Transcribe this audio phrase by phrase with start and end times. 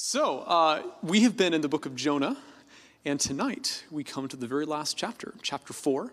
[0.00, 2.36] So, uh, we have been in the book of Jonah,
[3.04, 6.12] and tonight we come to the very last chapter, chapter four.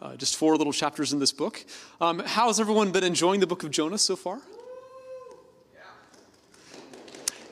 [0.00, 1.64] Uh, just four little chapters in this book.
[2.00, 4.40] Um, how's everyone been enjoying the book of Jonah so far?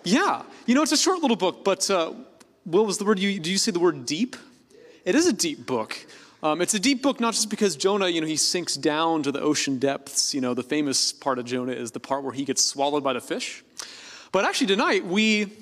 [0.05, 0.43] Yeah, yeah.
[0.67, 2.13] you know, it's a short little book, but uh,
[2.63, 4.37] what was the word you, do you say the word deep?
[5.05, 5.99] It is a deep book.
[6.45, 9.33] Um, it's a deep book not just because Jonah, you know, he sinks down to
[9.33, 10.33] the ocean depths.
[10.33, 13.15] You know, the famous part of Jonah is the part where he gets swallowed by
[13.15, 13.65] the fish.
[14.31, 15.62] But actually, tonight we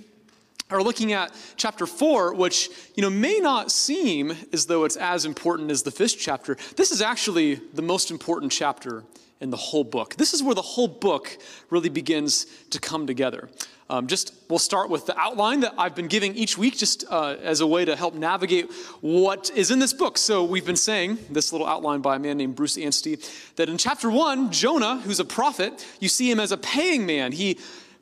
[0.71, 5.25] are looking at chapter 4 which you know may not seem as though it's as
[5.25, 6.57] important as the fish chapter.
[6.77, 9.05] This is actually the most important chapter
[9.41, 10.17] in the whole book.
[10.17, 11.39] This is where the whole book
[11.71, 13.49] really begins to come together.
[13.89, 17.35] Um, just we'll start with the outline that i've been giving each week just uh,
[17.43, 20.17] as a way to help navigate what is in this book.
[20.17, 23.19] So we've been saying this little outline by a man named bruce anstey
[23.57, 27.33] that in chapter 1 jonah who's a prophet you see him as a paying man.
[27.33, 27.59] He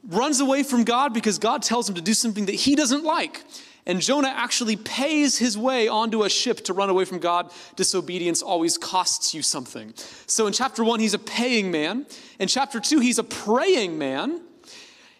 [0.08, 3.44] runs away from God because God tells him to do something that he doesn't like.
[3.86, 7.50] And Jonah actually pays his way onto a ship to run away from God.
[7.76, 9.94] Disobedience always costs you something.
[10.26, 12.06] So in chapter one, he's a paying man.
[12.38, 14.42] In chapter two, he's a praying man.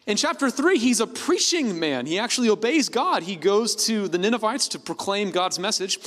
[0.06, 2.04] In chapter three, he's a preaching man.
[2.04, 3.22] He actually obeys God.
[3.22, 5.98] He goes to the Ninevites to proclaim God's message.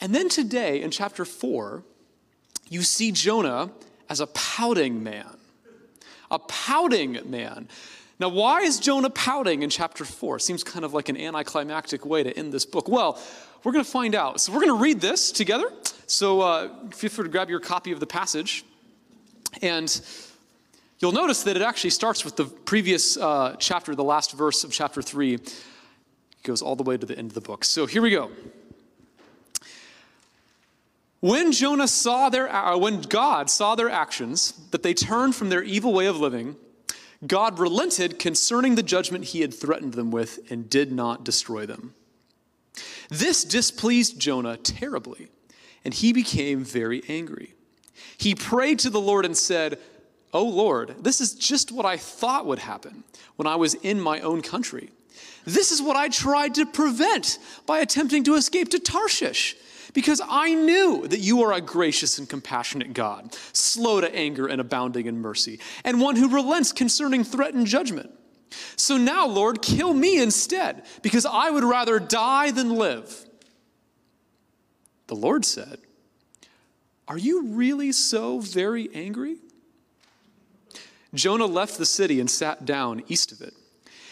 [0.00, 1.84] And then today, in chapter four,
[2.68, 3.70] you see Jonah
[4.08, 5.38] as a pouting man
[6.30, 7.68] a pouting man.
[8.20, 10.38] Now, why is Jonah pouting in chapter 4?
[10.38, 12.88] Seems kind of like an anticlimactic way to end this book.
[12.88, 13.20] Well,
[13.64, 14.40] we're going to find out.
[14.40, 15.70] So, we're going to read this together.
[16.06, 18.64] So, uh, feel free to grab your copy of the passage.
[19.62, 20.00] And
[21.00, 24.70] you'll notice that it actually starts with the previous uh, chapter, the last verse of
[24.70, 25.34] chapter 3.
[25.34, 25.54] It
[26.44, 27.64] goes all the way to the end of the book.
[27.64, 28.30] So, here we go.
[31.24, 35.62] When Jonah saw their, uh, when God saw their actions, that they turned from their
[35.62, 36.54] evil way of living,
[37.26, 41.94] God relented concerning the judgment he had threatened them with and did not destroy them.
[43.08, 45.28] This displeased Jonah terribly,
[45.82, 47.54] and he became very angry.
[48.18, 49.78] He prayed to the Lord and said,
[50.34, 53.02] Oh Lord, this is just what I thought would happen
[53.36, 54.90] when I was in my own country.
[55.46, 59.56] This is what I tried to prevent by attempting to escape to Tarshish
[59.94, 64.60] because I knew that you are a gracious and compassionate God, slow to anger and
[64.60, 68.10] abounding in mercy, and one who relents concerning threatened judgment.
[68.76, 73.24] So now, Lord, kill me instead, because I would rather die than live.
[75.06, 75.78] The Lord said,
[77.08, 79.36] Are you really so very angry?
[81.14, 83.54] Jonah left the city and sat down east of it.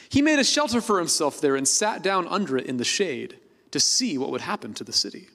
[0.08, 3.38] He made a shelter for himself there and sat down under it in the shade
[3.72, 5.28] to see what would happen to the city.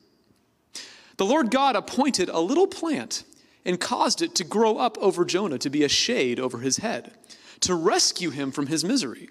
[1.17, 3.23] The Lord God appointed a little plant
[3.66, 7.11] and caused it to grow up over Jonah to be a shade over his head,
[7.61, 9.29] to rescue him from his misery.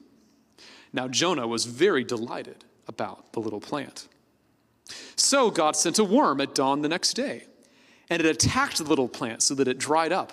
[0.92, 4.08] Now, Jonah was very delighted about the little plant.
[5.16, 7.44] So, God sent a worm at dawn the next day,
[8.10, 10.32] and it attacked the little plant so that it dried up.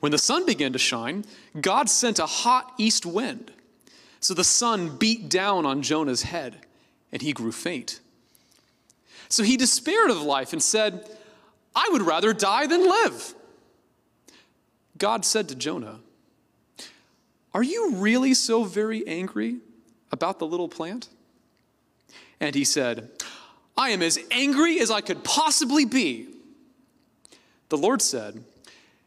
[0.00, 1.24] When the sun began to shine,
[1.60, 3.52] God sent a hot east wind.
[4.20, 6.66] So the sun beat down on Jonah's head,
[7.12, 8.00] and he grew faint.
[9.28, 11.08] So he despaired of life and said,
[11.74, 13.34] I would rather die than live.
[14.98, 16.00] God said to Jonah,
[17.52, 19.58] Are you really so very angry
[20.10, 21.08] about the little plant?
[22.40, 23.10] And he said,
[23.76, 26.28] I am as angry as I could possibly be.
[27.68, 28.42] The Lord said,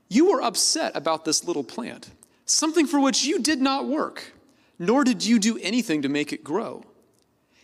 [0.10, 2.10] You were upset about this little plant,
[2.46, 4.34] something for which you did not work,
[4.78, 6.84] nor did you do anything to make it grow.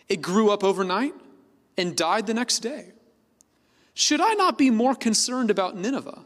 [0.07, 1.13] It grew up overnight
[1.77, 2.91] and died the next day.
[3.93, 6.23] Should I not be more concerned about Nineveh,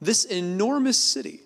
[0.00, 1.40] this enormous city?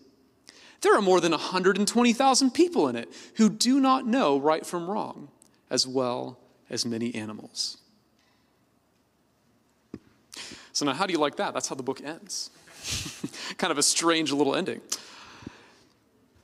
[0.80, 5.28] There are more than 120,000 people in it who do not know right from wrong,
[5.70, 6.38] as well
[6.70, 7.78] as many animals.
[10.72, 11.54] So, now how do you like that?
[11.54, 12.50] That's how the book ends.
[13.58, 14.80] kind of a strange little ending.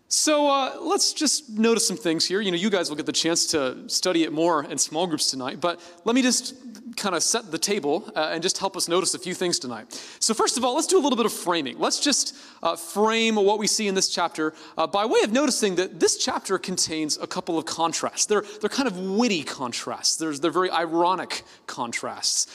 [0.09, 2.43] So uh, let's just notice some things here.
[2.43, 5.31] You know, you guys will get the chance to study it more in small groups
[5.31, 6.55] tonight, but let me just
[6.97, 9.93] kind of set the table uh, and just help us notice a few things tonight.
[10.21, 11.79] So, first of all, let's do a little bit of framing.
[11.79, 15.77] Let's just uh, frame what we see in this chapter uh, by way of noticing
[15.77, 18.27] that this chapter contains a couple of contrasts.
[18.27, 22.47] They're, they're kind of witty contrasts, There's, they're very ironic contrasts.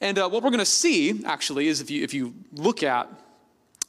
[0.00, 3.08] And uh, what we're going to see, actually, is if you, if you look at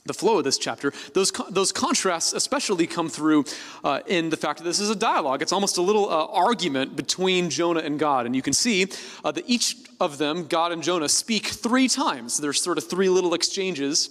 [0.05, 3.45] the flow of this chapter, those, those contrasts especially come through
[3.83, 5.41] uh, in the fact that this is a dialogue.
[5.41, 8.25] It's almost a little uh, argument between Jonah and God.
[8.25, 8.87] And you can see
[9.23, 12.37] uh, that each of them, God and Jonah, speak three times.
[12.37, 14.09] There's sort of three little exchanges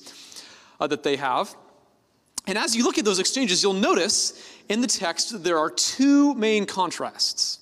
[0.78, 1.54] uh, that they have.
[2.46, 6.34] And as you look at those exchanges, you'll notice in the text there are two
[6.34, 7.60] main contrasts.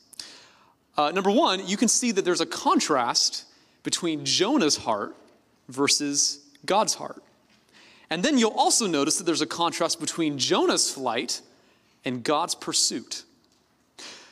[0.97, 3.45] Uh, number one, you can see that there's a contrast
[3.83, 5.15] between Jonah's heart
[5.69, 7.23] versus God's heart.
[8.11, 11.41] And then you'll also notice that there's a contrast between Jonah's flight
[12.05, 13.25] and God's pursuit.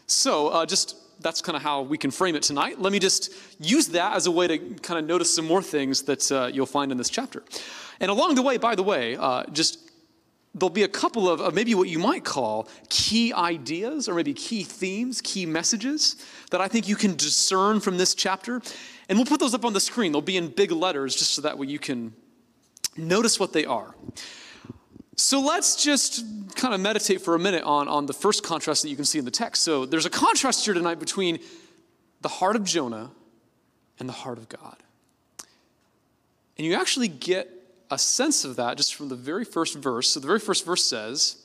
[0.06, 2.80] So, uh, just that's kind of how we can frame it tonight.
[2.80, 6.02] Let me just use that as a way to kind of notice some more things
[6.02, 7.42] that uh, you'll find in this chapter.
[8.00, 9.90] And along the way, by the way, uh, just
[10.54, 14.34] there'll be a couple of, of, maybe what you might call key ideas or maybe
[14.34, 16.16] key themes, key messages
[16.50, 18.62] that I think you can discern from this chapter.
[19.08, 20.12] And we'll put those up on the screen.
[20.12, 22.14] They'll be in big letters just so that way you can
[22.96, 23.94] notice what they are.
[25.16, 26.24] So let's just
[26.56, 29.18] kind of meditate for a minute on, on the first contrast that you can see
[29.18, 29.62] in the text.
[29.62, 31.38] So there's a contrast here tonight between
[32.20, 33.10] the heart of Jonah
[33.98, 34.76] and the heart of God.
[36.56, 37.50] And you actually get
[37.90, 40.10] a sense of that just from the very first verse.
[40.10, 41.36] So the very first verse says,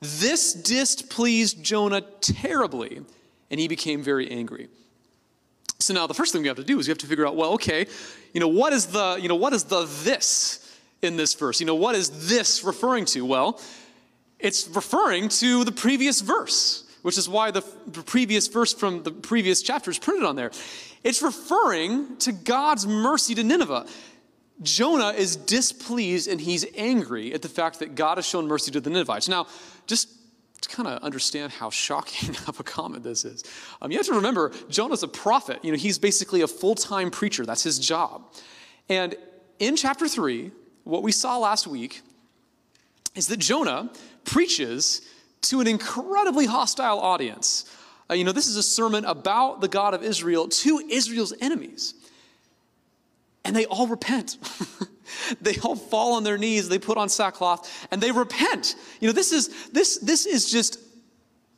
[0.00, 3.02] This displeased Jonah terribly,
[3.50, 4.68] and he became very angry.
[5.80, 7.36] So now the first thing we have to do is we have to figure out,
[7.36, 7.86] well, okay,
[8.32, 10.67] you know, what is the, you know, what is the this?
[11.02, 11.60] In this verse.
[11.60, 13.24] You know, what is this referring to?
[13.24, 13.60] Well,
[14.38, 19.10] it's referring to the previous verse, which is why the, the previous verse from the
[19.10, 20.50] previous chapter is printed on there.
[21.04, 23.86] It's referring to God's mercy to Nineveh.
[24.62, 28.80] Jonah is displeased and he's angry at the fact that God has shown mercy to
[28.80, 29.28] the Ninevites.
[29.28, 29.46] Now,
[29.86, 30.08] just
[30.60, 33.44] to kind of understand how shocking of a comment this is,
[33.80, 35.64] um, you have to remember Jonah's a prophet.
[35.64, 38.24] You know, he's basically a full time preacher, that's his job.
[38.88, 39.14] And
[39.58, 40.50] in chapter 3,
[40.88, 42.00] what we saw last week
[43.14, 43.90] is that Jonah
[44.24, 45.02] preaches
[45.42, 47.70] to an incredibly hostile audience.
[48.10, 51.94] Uh, you know, this is a sermon about the God of Israel to Israel's enemies.
[53.44, 54.38] And they all repent.
[55.42, 58.74] they all fall on their knees, they put on sackcloth, and they repent.
[59.00, 60.78] You know, this is this this is just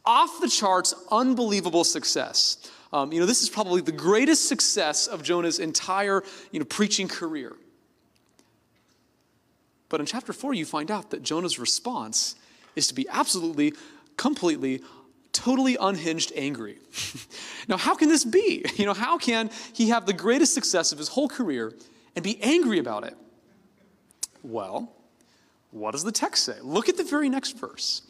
[0.04, 2.68] off the charts, unbelievable success.
[2.92, 7.06] Um, you know, this is probably the greatest success of Jonah's entire you know preaching
[7.06, 7.54] career.
[9.90, 12.36] But in chapter 4, you find out that Jonah's response
[12.74, 13.74] is to be absolutely,
[14.16, 14.80] completely,
[15.32, 16.78] totally unhinged angry.
[17.68, 18.64] now, how can this be?
[18.76, 21.74] You know, how can he have the greatest success of his whole career
[22.16, 23.14] and be angry about it?
[24.42, 24.90] Well,
[25.70, 26.56] what does the text say?
[26.62, 28.02] Look at the very next verse.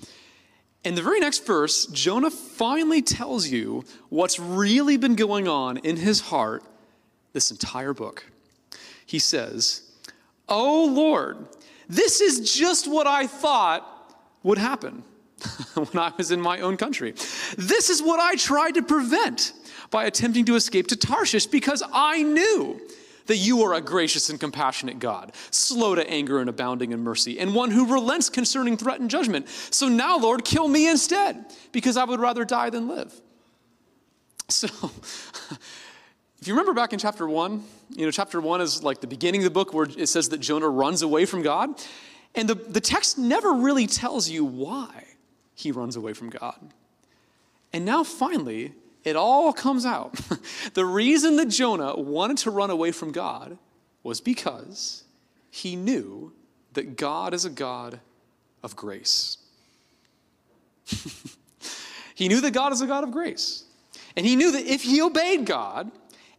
[0.85, 5.97] In the very next verse, Jonah finally tells you what's really been going on in
[5.97, 6.63] his heart
[7.33, 8.25] this entire book.
[9.05, 9.91] He says,
[10.49, 11.47] Oh Lord,
[11.91, 15.03] this is just what I thought would happen
[15.75, 17.13] when I was in my own country.
[17.59, 19.53] This is what I tried to prevent
[19.91, 22.81] by attempting to escape to Tarshish because I knew
[23.27, 27.39] that you are a gracious and compassionate God, slow to anger and abounding in mercy,
[27.39, 29.49] and one who relents concerning threat and judgment.
[29.49, 33.13] So now, Lord, kill me instead, because I would rather die than live.
[34.51, 34.67] So,
[36.41, 39.43] if you remember back in chapter one, you know, chapter one is like the beginning
[39.43, 41.71] of the book where it says that Jonah runs away from God.
[42.35, 45.05] And the, the text never really tells you why
[45.55, 46.59] he runs away from God.
[47.73, 48.73] And now finally,
[49.05, 50.19] it all comes out.
[50.75, 53.59] the reason that Jonah wanted to run away from God
[54.03, 55.05] was because
[55.51, 56.33] he knew
[56.73, 58.01] that God is a God
[58.63, 59.37] of grace.
[62.15, 63.65] he knew that God is a God of grace.
[64.17, 65.91] And he knew that if he obeyed God,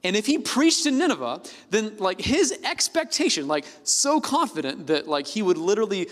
[0.03, 5.27] and if he preached in Nineveh, then like his expectation, like so confident that like
[5.27, 6.07] he would literally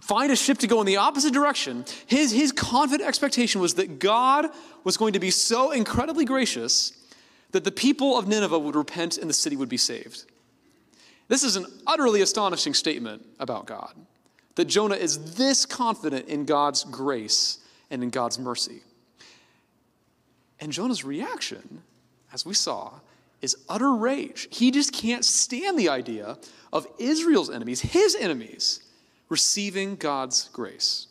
[0.00, 3.98] find a ship to go in the opposite direction, his, his confident expectation was that
[3.98, 4.46] God
[4.82, 6.92] was going to be so incredibly gracious
[7.52, 10.24] that the people of Nineveh would repent and the city would be saved.
[11.28, 13.94] This is an utterly astonishing statement about God.
[14.56, 17.58] That Jonah is this confident in God's grace
[17.90, 18.82] and in God's mercy.
[20.60, 21.82] And Jonah's reaction
[22.34, 22.92] as we saw,
[23.40, 24.48] is utter rage.
[24.50, 26.36] He just can't stand the idea
[26.72, 28.80] of Israel's enemies, his enemies,
[29.28, 31.06] receiving God's grace.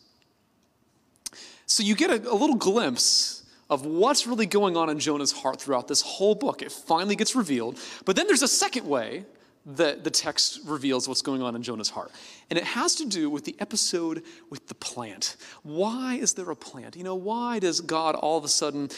[1.66, 5.60] So you get a, a, little glimpse of what's really going on in Jonah's heart
[5.60, 6.60] throughout this whole book.
[6.60, 7.78] It finally gets revealed.
[8.04, 9.24] But then there's a second way
[9.66, 12.12] that the text reveals what's going on in Jonah's heart.
[12.50, 15.36] And it has to do with the episode with the plant.
[15.62, 16.96] Why is there a plant?
[16.96, 18.90] You know, why does God all of a sudden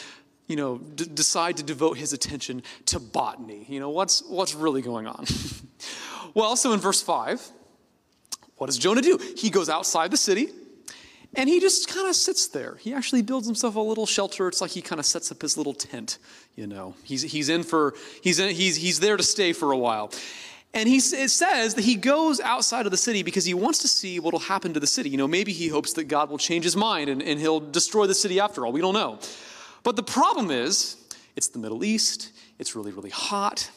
[0.47, 3.67] you know, d- decide to devote his attention to botany.
[3.69, 5.27] You know, what's, what's really going on?
[6.35, 7.51] well, so in verse 5,
[8.57, 9.19] what does Jonah do?
[9.37, 10.49] He goes outside the city
[11.35, 12.77] and he just kind of sits there.
[12.77, 14.49] He actually builds himself a little shelter.
[14.49, 16.19] It's like he kind of sets up his little tent,
[16.55, 16.95] you know.
[17.05, 20.13] He's, he's in for, he's, in, he's, he's there to stay for a while.
[20.73, 23.89] And he, it says that he goes outside of the city because he wants to
[23.89, 25.11] see what will happen to the city.
[25.11, 28.07] You know, maybe he hopes that God will change his mind and, and he'll destroy
[28.07, 28.73] the city after all.
[28.73, 29.19] We don't know.
[29.87, 30.97] But the problem is,
[31.37, 33.71] it's the Middle East, it's really, really hot.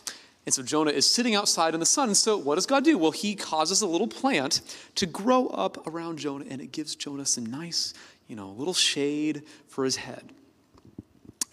[0.47, 2.15] And so Jonah is sitting outside in the sun.
[2.15, 2.97] So what does God do?
[2.97, 4.61] Well, he causes a little plant
[4.95, 7.93] to grow up around Jonah, and it gives Jonah some nice,
[8.27, 10.33] you know, little shade for his head.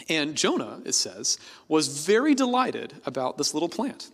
[0.09, 1.37] And Jonah, it says,
[1.69, 4.11] was very delighted about this little plant.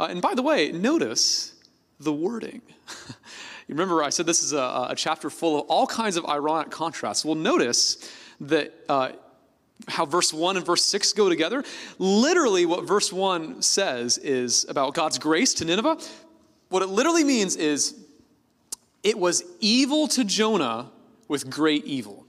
[0.00, 1.52] Uh, and by the way, notice
[2.00, 2.62] the wording.
[3.08, 3.14] you
[3.68, 7.26] remember I said this is a, a, chapter full of all kinds of ironic contrasts.
[7.26, 9.10] Well, notice that uh,
[9.88, 11.64] how verse 1 and verse 6 go together.
[11.98, 15.98] Literally, what verse 1 says is about God's grace to Nineveh.
[16.68, 17.94] What it literally means is
[19.02, 20.90] it was evil to Jonah
[21.28, 22.26] with great evil.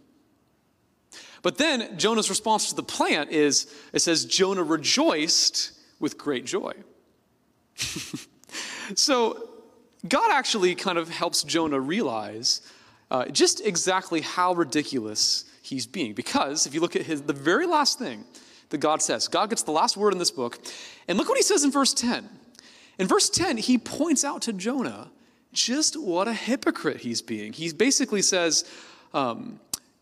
[1.42, 6.74] But then Jonah's response to the plant is it says, Jonah rejoiced with great joy.
[8.96, 9.50] so
[10.08, 12.62] God actually kind of helps Jonah realize
[13.10, 16.14] uh, just exactly how ridiculous he's being.
[16.14, 18.24] Because if you look at his, the very last thing
[18.70, 20.60] that God says, God gets the last word in this book,
[21.08, 22.28] and look what he says in verse 10.
[23.00, 25.10] In verse 10, he points out to Jonah
[25.54, 27.54] just what a hypocrite he's being.
[27.54, 28.70] He basically says,
[29.14, 29.60] um,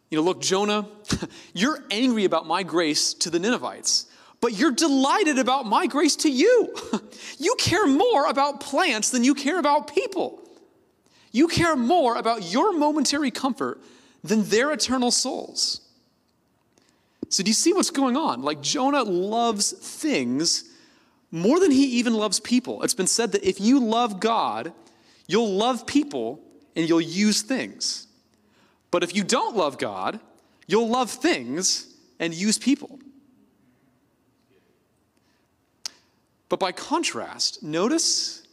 [0.10, 0.88] you know, look, Jonah,
[1.54, 4.08] you're angry about my grace to the Ninevites
[4.46, 6.76] but you're delighted about my grace to you.
[7.40, 10.42] You care more about plants than you care about people.
[11.32, 13.82] You care more about your momentary comfort
[14.28, 15.82] than their eternal souls.
[17.30, 18.42] So, do you see what's going on?
[18.42, 20.66] Like, Jonah loves things
[21.32, 22.84] more than he even loves people.
[22.84, 24.72] It's been said that if you love God,
[25.28, 26.40] you'll love people
[26.76, 28.08] and you'll use things.
[28.92, 30.20] But if you don't love God,
[30.68, 33.00] you'll love things and use people.
[36.48, 38.44] But by contrast, notice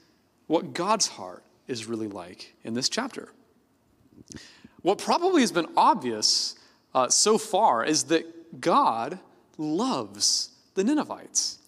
[0.47, 3.29] what God's heart is really like in this chapter.
[4.83, 6.57] What probably has been obvious
[6.95, 9.19] uh, so far is that God
[9.57, 11.59] loves the Ninevites.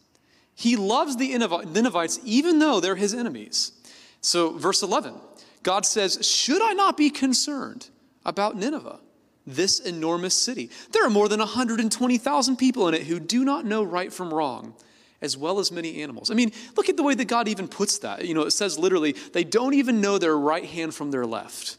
[0.54, 3.72] He loves the Ninevites even though they're his enemies.
[4.20, 5.14] So, verse 11,
[5.62, 7.88] God says, Should I not be concerned
[8.24, 9.00] about Nineveh,
[9.46, 10.70] this enormous city?
[10.92, 14.74] There are more than 120,000 people in it who do not know right from wrong
[15.20, 16.30] as well as many animals.
[16.30, 18.26] I mean, look at the way that God even puts that.
[18.26, 21.78] You know, it says literally, they don't even know their right hand from their left.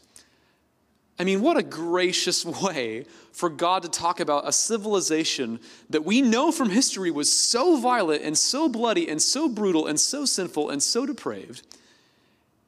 [1.18, 6.22] I mean, what a gracious way for God to talk about a civilization that we
[6.22, 10.70] know from history was so violent and so bloody and so brutal and so sinful
[10.70, 11.62] and so depraved.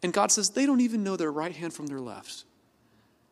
[0.03, 2.45] And God says they don't even know their right hand from their left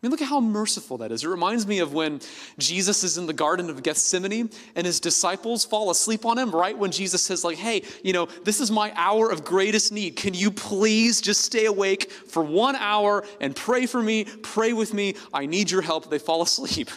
[0.03, 1.25] mean, look at how merciful that is.
[1.25, 2.21] It reminds me of when
[2.59, 6.77] Jesus is in the Garden of Gethsemane and his disciples fall asleep on him right
[6.77, 10.17] when Jesus says, like, hey, you know, this is my hour of greatest need.
[10.17, 14.93] Can you please just stay awake for one hour and pray for me, pray with
[14.93, 15.15] me?
[15.33, 16.11] I need your help.
[16.11, 16.91] They fall asleep.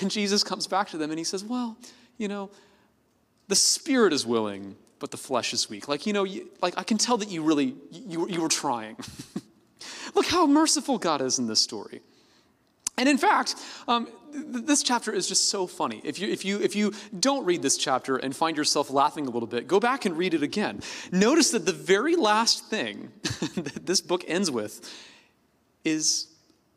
[0.00, 1.78] And Jesus comes back to them and he says, well,
[2.18, 2.50] you know,
[3.48, 5.88] the spirit is willing, but the flesh is weak.
[5.88, 8.96] Like, you know, you, like I can tell that you really, you, you were trying.
[10.14, 12.02] Look how merciful God is in this story.
[12.98, 13.54] And in fact,
[13.86, 16.00] um, th- this chapter is just so funny.
[16.04, 19.30] If you, if, you, if you don't read this chapter and find yourself laughing a
[19.30, 20.80] little bit, go back and read it again.
[21.12, 23.12] Notice that the very last thing
[23.54, 24.92] that this book ends with
[25.84, 26.26] is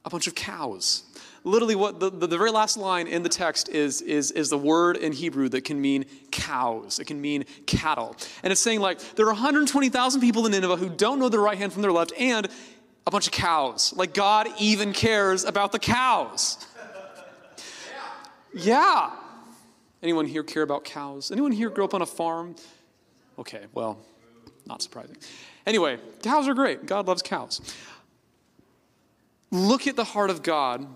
[0.05, 1.03] a bunch of cows.
[1.43, 4.57] Literally, what the, the, the, very last line in the text is, is, is the
[4.59, 6.99] word in Hebrew that can mean cows.
[6.99, 8.15] It can mean cattle.
[8.43, 11.57] And it's saying, like, there are 120,000 people in Nineveh who don't know their right
[11.57, 12.47] hand from their left, and
[13.05, 13.93] a bunch of cows.
[13.95, 16.65] Like God even cares about the cows.
[18.53, 19.11] Yeah.
[20.03, 21.31] Anyone here care about cows?
[21.31, 22.55] Anyone here grew up on a farm?
[23.39, 23.97] Okay, well,
[24.65, 25.15] not surprising.
[25.65, 26.85] Anyway, cows are great.
[26.85, 27.61] God loves cows.
[29.51, 30.87] Look at the heart of God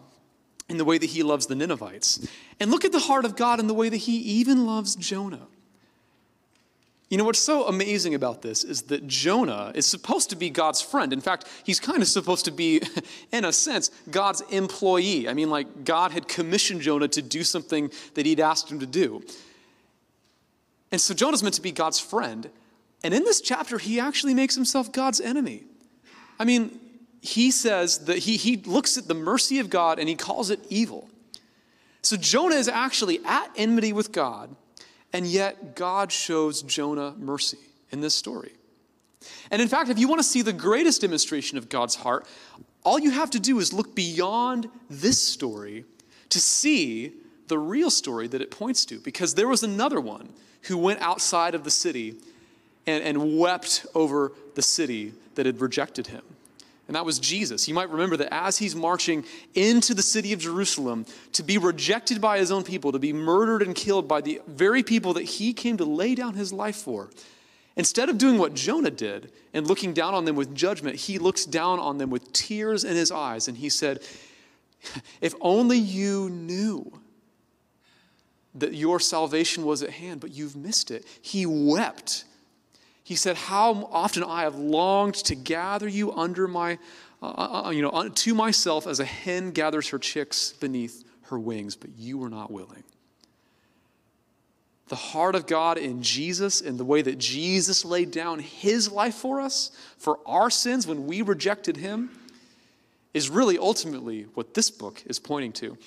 [0.70, 2.28] in the way that he loves the Ninevites.
[2.60, 5.48] And look at the heart of God in the way that he even loves Jonah.
[7.10, 10.82] You know, what's so amazing about this is that Jonah is supposed to be God's
[10.82, 11.14] friend.
[11.14, 12.82] In fact, he's kind of supposed to be,
[13.32, 15.30] in a sense, God's employee.
[15.30, 18.88] I mean, like, God had commissioned Jonah to do something that he'd asked him to
[18.88, 19.24] do.
[20.92, 22.50] And so Jonah's meant to be God's friend.
[23.04, 25.64] And in this chapter, he actually makes himself God's enemy.
[26.40, 26.80] I mean,
[27.22, 30.60] he says that he, he looks at the mercy of God and he calls it
[30.70, 31.10] evil.
[32.02, 34.56] So Jonah is actually at enmity with God
[35.15, 37.57] and yet, God shows Jonah mercy
[37.89, 38.51] in this story.
[39.50, 42.27] And in fact, if you want to see the greatest demonstration of God's heart,
[42.84, 45.86] all you have to do is look beyond this story
[46.27, 47.13] to see
[47.48, 49.00] the real story that it points to.
[49.00, 52.15] Because there was another one who went outside of the city
[52.86, 56.24] and, and wept over the city that had rejected him.
[56.88, 57.68] And that was Jesus.
[57.68, 59.25] You might remember that as he's marching
[59.56, 63.63] into the city of Jerusalem to be rejected by his own people, to be murdered
[63.63, 67.10] and killed by the very people that he came to lay down his life for,
[67.75, 71.46] instead of doing what Jonah did and looking down on them with judgment, he looks
[71.46, 74.01] down on them with tears in his eyes and he said,
[75.22, 77.00] If only you knew
[78.54, 81.06] that your salvation was at hand, but you've missed it.
[81.22, 82.25] He wept
[83.06, 86.80] he said, How often I have longed to gather you under my,
[87.22, 91.38] uh, uh, uh, you know, to myself as a hen gathers her chicks beneath her
[91.38, 92.84] wings, but you were not willing.
[94.88, 99.14] The heart of God in Jesus, in the way that Jesus laid down his life
[99.14, 99.70] for us,
[100.00, 102.10] for our sins when we rejected him,
[103.14, 105.78] is really ultimately what this book is pointing to.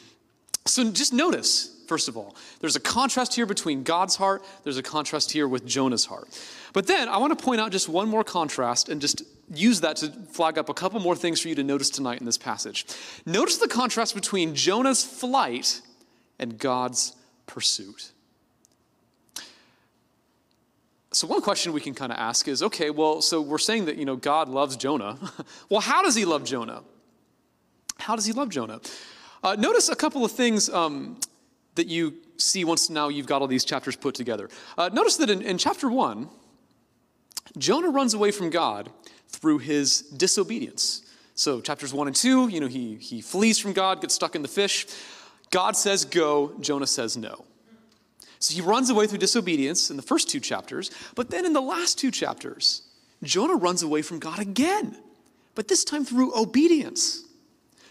[0.66, 2.36] So just notice first of all.
[2.60, 6.28] There's a contrast here between God's heart, there's a contrast here with Jonah's heart.
[6.72, 9.22] But then I want to point out just one more contrast and just
[9.52, 12.26] use that to flag up a couple more things for you to notice tonight in
[12.26, 12.86] this passage.
[13.24, 15.80] Notice the contrast between Jonah's flight
[16.38, 18.12] and God's pursuit.
[21.10, 23.96] So one question we can kind of ask is, okay, well, so we're saying that,
[23.96, 25.16] you know, God loves Jonah.
[25.70, 26.82] well, how does he love Jonah?
[27.98, 28.80] How does he love Jonah?
[29.42, 31.18] Uh, notice a couple of things um,
[31.76, 34.50] that you see once now you've got all these chapters put together.
[34.76, 36.28] Uh, notice that in, in chapter 1,
[37.56, 38.90] Jonah runs away from God
[39.28, 41.02] through his disobedience.
[41.34, 44.42] So, chapters 1 and 2, you know, he, he flees from God, gets stuck in
[44.42, 44.86] the fish.
[45.50, 47.44] God says go, Jonah says no.
[48.40, 51.60] So he runs away through disobedience in the first two chapters, but then in the
[51.60, 52.82] last two chapters,
[53.22, 54.96] Jonah runs away from God again,
[55.54, 57.24] but this time through obedience.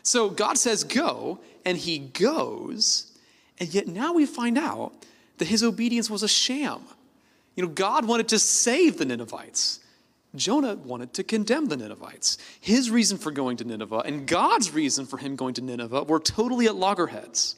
[0.04, 3.12] So God says go, and he goes,
[3.60, 4.94] and yet now we find out
[5.38, 6.82] that his obedience was a sham.
[7.58, 9.82] You know, God wanted to save the Ninevites.
[10.36, 12.38] Jonah wanted to condemn the Ninevites.
[12.62, 16.20] His reason for going to Nineveh and God's reason for him going to Nineveh were
[16.20, 17.56] totally at loggerheads.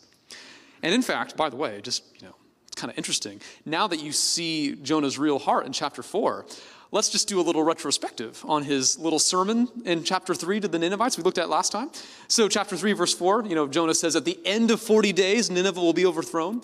[0.82, 2.36] And in fact, by the way, just, you know,
[2.68, 3.42] it's kind of interesting.
[3.66, 6.46] Now that you see Jonah's real heart in chapter 4,
[6.92, 10.80] let's just do a little retrospective on his little sermon in chapter 3 to the
[10.80, 11.92] Ninevites we looked at last time.
[12.30, 15.50] So, chapter 3, verse 4, you know, Jonah says, At the end of 40 days,
[15.50, 16.62] Nineveh will be overthrown.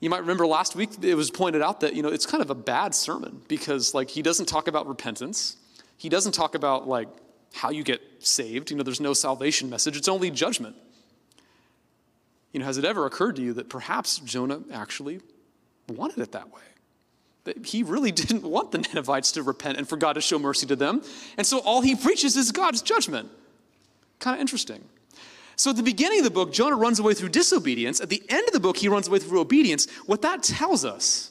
[0.00, 2.50] You might remember last week it was pointed out that, you know, it's kind of
[2.50, 5.56] a bad sermon because, like, he doesn't talk about repentance.
[5.96, 7.08] He doesn't talk about, like,
[7.54, 8.70] how you get saved.
[8.70, 10.76] You know, there's no salvation message, it's only judgment.
[12.52, 15.20] You know, has it ever occurred to you that perhaps Jonah actually
[15.88, 16.62] wanted it that way?
[17.44, 20.66] That he really didn't want the Ninevites to repent and for God to show mercy
[20.66, 21.02] to them.
[21.38, 23.30] And so all he preaches is God's judgment.
[24.18, 24.84] Kind of interesting.
[25.56, 28.00] So at the beginning of the book, Jonah runs away through disobedience.
[28.00, 29.90] At the end of the book, he runs away through obedience.
[30.04, 31.30] What that tells us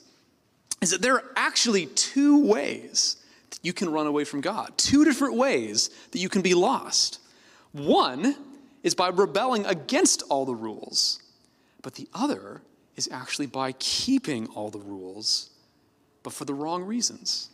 [0.82, 3.18] is that there are actually two ways
[3.52, 7.20] that you can run away from God, two different ways that you can be lost.
[7.72, 8.36] One
[8.82, 11.22] is by rebelling against all the rules,
[11.84, 12.62] but the other
[12.96, 15.52] is actually by keeping all the rules,
[16.24, 17.50] but for the wrong reasons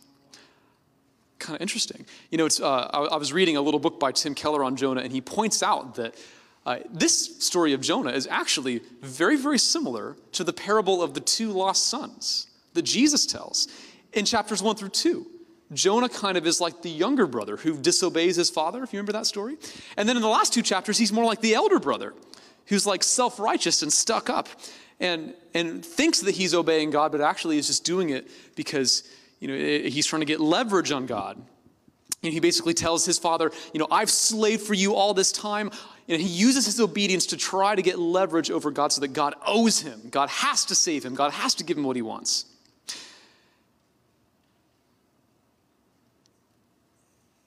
[1.38, 2.06] kind of interesting.
[2.30, 4.76] You know, it's, uh, I, I, was reading a little book by Tim Keller on
[4.76, 6.14] Jonah, and he points out that
[6.64, 11.20] uh, this story of Jonah is actually very, very similar to the parable of the
[11.20, 13.68] two lost sons that Jesus tells
[14.12, 15.26] in chapters 1 through 2.
[15.72, 19.12] Jonah kind of is like the younger brother who disobeys his father, if you remember
[19.12, 19.56] that story.
[19.96, 22.14] And then in the last two chapters, he's more like the elder brother
[22.66, 24.48] who's like self righteous and stuck up
[25.00, 29.02] and, and thinks that he's obeying God, but actually is just doing it because
[29.40, 31.42] you know, he's trying to get leverage on God.
[32.22, 35.72] And he basically tells his father, you know, I've slaved for you all this time.
[36.08, 39.34] And he uses his obedience to try to get leverage over God so that God
[39.46, 40.00] owes him.
[40.10, 41.14] God has to save him.
[41.14, 42.46] God has to give him what he wants.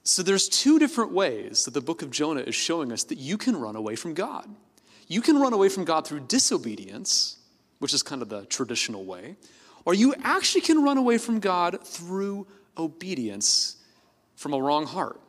[0.04, 3.38] So there's two different ways that the book of Jonah is showing us that you
[3.38, 4.48] can run away from God.
[5.08, 7.38] You can run away from God through disobedience,
[7.80, 9.36] which is kind of the traditional way,
[9.84, 13.78] or you actually can run away from God through obedience
[14.36, 15.20] from a wrong heart.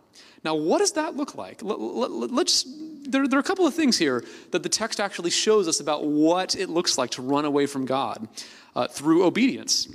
[0.45, 1.61] Now, what does that look like?
[1.63, 2.65] Let's,
[3.03, 6.07] there, there are a couple of things here that the text actually shows us about
[6.07, 8.29] what it looks like to run away from God
[8.75, 9.89] uh, through obedience.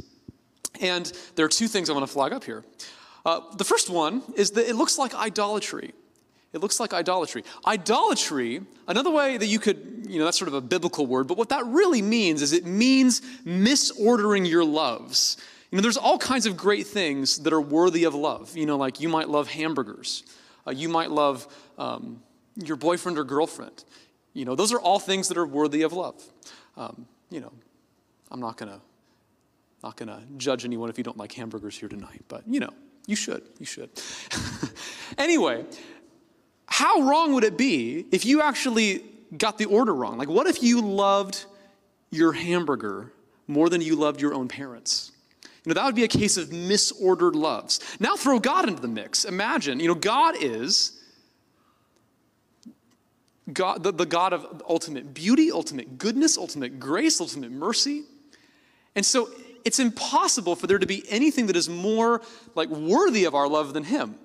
[0.81, 2.63] And there are two things I want to flag up here.
[3.25, 5.93] Uh, the first one is that it looks like idolatry.
[6.53, 7.43] It looks like idolatry.
[7.65, 11.37] Idolatry, another way that you could, you know, that's sort of a biblical word, but
[11.37, 15.37] what that really means is it means misordering your loves.
[15.71, 18.55] You know, there's all kinds of great things that are worthy of love.
[18.57, 20.23] You know, like you might love hamburgers.
[20.67, 22.21] Uh, you might love um,
[22.55, 23.83] your boyfriend or girlfriend.
[24.33, 26.21] You know, those are all things that are worthy of love.
[26.75, 27.51] Um, you know,
[28.29, 28.81] I'm not to
[29.81, 32.73] Not to judge anyone if you don't like hamburgers here tonight, but you know,
[33.07, 33.43] you should.
[33.57, 33.89] You should.
[35.17, 35.65] anyway,
[36.65, 39.03] how wrong would it be if you actually
[39.37, 40.17] got the order wrong?
[40.17, 41.45] Like, what if you loved
[42.09, 43.13] your hamburger
[43.47, 45.11] more than you loved your own parents?
[45.65, 47.79] You know, that would be a case of misordered loves.
[47.99, 49.25] Now throw God into the mix.
[49.25, 50.99] Imagine, you know, God is
[53.53, 58.03] God, the, the God of ultimate beauty, ultimate goodness, ultimate grace, ultimate mercy.
[58.95, 59.29] And so
[59.65, 62.21] it's impossible for there to be anything that is more
[62.55, 64.15] like worthy of our love than him.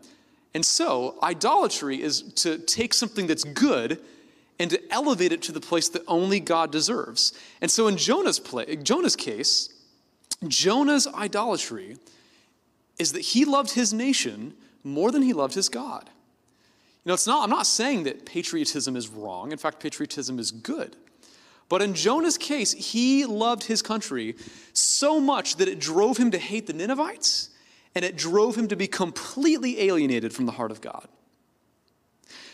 [0.54, 4.00] And so idolatry is to take something that's good
[4.58, 7.32] and to elevate it to the place that only God deserves.
[7.60, 9.68] And so in Jonah's play, Jonah's case,
[10.46, 11.96] Jonah's idolatry
[12.98, 16.08] is that he loved his nation more than he loved his God.
[17.04, 19.52] You know, it's not, I'm not saying that patriotism is wrong.
[19.52, 20.96] In fact, patriotism is good.
[21.68, 24.36] But in Jonah's case, he loved his country
[24.72, 27.50] so much that it drove him to hate the Ninevites
[27.94, 31.08] and it drove him to be completely alienated from the heart of God.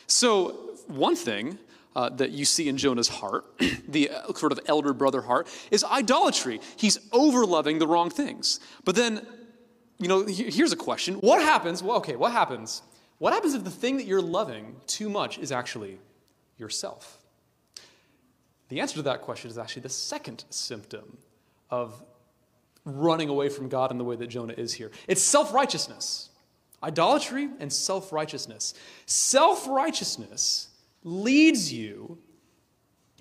[0.06, 1.58] So, one thing
[1.94, 3.44] uh, that you see in Jonah's heart,
[3.88, 6.60] the uh, sort of elder brother heart, is idolatry.
[6.76, 8.60] He's overloving the wrong things.
[8.84, 9.26] But then,
[9.98, 11.82] you know, here's a question What happens?
[11.82, 12.82] Well, okay, what happens?
[13.18, 15.98] What happens if the thing that you're loving too much is actually
[16.58, 17.18] yourself?
[18.68, 21.18] The answer to that question is actually the second symptom
[21.70, 22.02] of
[22.84, 24.90] running away from God in the way that Jonah is here.
[25.06, 26.30] It's self righteousness,
[26.82, 28.74] idolatry, and self righteousness.
[29.06, 30.68] Self righteousness
[31.04, 32.18] leads you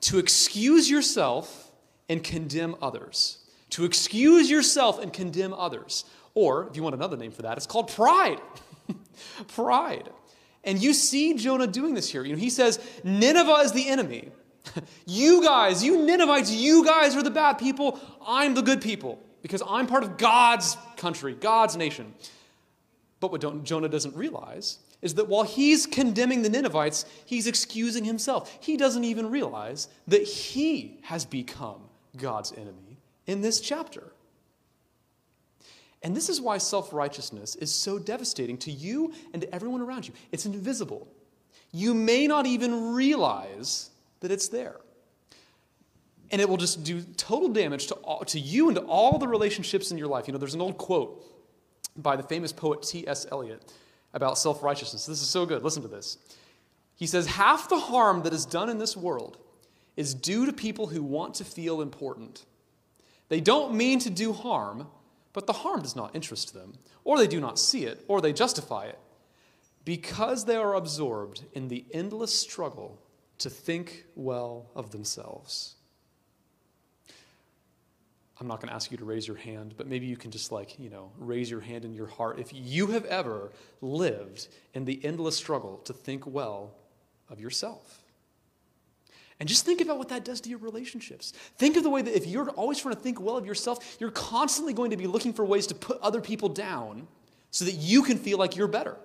[0.01, 1.71] to excuse yourself
[2.09, 3.39] and condemn others.
[3.71, 6.05] To excuse yourself and condemn others.
[6.33, 8.41] Or, if you want another name for that, it's called pride.
[9.47, 10.09] pride.
[10.63, 12.23] And you see Jonah doing this here.
[12.23, 14.31] You know, he says, Nineveh is the enemy.
[15.05, 17.99] you guys, you Ninevites, you guys are the bad people.
[18.25, 22.13] I'm the good people because I'm part of God's country, God's nation.
[23.19, 28.55] But what Jonah doesn't realize is that while he's condemning the Ninevites, he's excusing himself.
[28.59, 31.81] He doesn't even realize that he has become
[32.17, 34.11] God's enemy in this chapter.
[36.03, 40.07] And this is why self righteousness is so devastating to you and to everyone around
[40.07, 40.13] you.
[40.31, 41.07] It's invisible.
[41.71, 44.77] You may not even realize that it's there.
[46.31, 49.27] And it will just do total damage to, all, to you and to all the
[49.27, 50.27] relationships in your life.
[50.27, 51.25] You know, there's an old quote
[51.97, 53.27] by the famous poet T.S.
[53.31, 53.73] Eliot
[54.13, 55.05] about self righteousness.
[55.05, 55.63] This is so good.
[55.63, 56.17] Listen to this.
[56.95, 59.37] He says, Half the harm that is done in this world
[59.97, 62.45] is due to people who want to feel important.
[63.29, 64.87] They don't mean to do harm,
[65.33, 68.33] but the harm does not interest them, or they do not see it, or they
[68.33, 68.99] justify it,
[69.85, 72.99] because they are absorbed in the endless struggle
[73.37, 75.75] to think well of themselves.
[78.41, 80.51] I'm not going to ask you to raise your hand, but maybe you can just
[80.51, 83.51] like, you know, raise your hand in your heart if you have ever
[83.81, 86.73] lived in the endless struggle to think well
[87.29, 88.01] of yourself.
[89.39, 91.33] And just think about what that does to your relationships.
[91.59, 94.09] Think of the way that if you're always trying to think well of yourself, you're
[94.09, 97.07] constantly going to be looking for ways to put other people down
[97.51, 98.97] so that you can feel like you're better.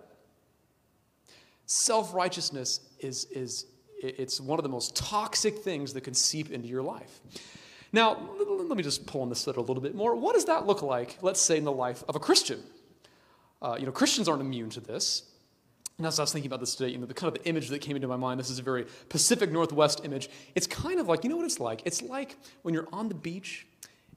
[1.67, 3.67] Self righteousness is, is
[3.99, 7.21] it's one of the most toxic things that can seep into your life.
[7.93, 10.15] Now, let me just pull on this thread a little bit more.
[10.17, 12.63] What does that look like, let's say, in the life of a Christian?
[13.63, 15.23] Uh, you know, Christians aren't immune to this.
[15.99, 17.69] And as I was thinking about this today, you know, the kind of the image
[17.69, 20.29] that came into my mind, this is a very Pacific Northwest image.
[20.55, 21.83] It's kind of like, you know what it's like?
[21.87, 23.67] It's like when you're on the beach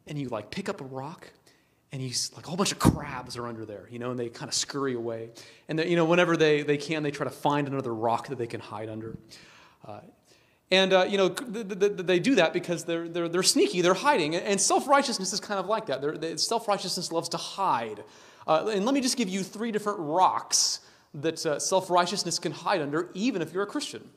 [0.05, 1.31] and you like pick up a rock
[1.93, 4.27] and you like a whole bunch of crabs are under there, you know, and they
[4.27, 5.29] kind of scurry away.
[5.69, 8.47] And, you know, whenever they, they can, they try to find another rock that they
[8.47, 9.17] can hide under.
[9.87, 10.01] Uh,
[10.71, 13.81] and, uh, you know, th- th- th- they do that because they're, they're, they're sneaky,
[13.81, 14.35] they're hiding.
[14.35, 16.39] And self righteousness is kind of like that.
[16.39, 18.03] Self righteousness loves to hide.
[18.47, 20.81] Uh, and let me just give you three different rocks
[21.15, 24.07] that uh, self righteousness can hide under, even if you're a Christian.